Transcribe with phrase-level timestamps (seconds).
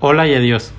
[0.00, 0.72] Hola y adiós.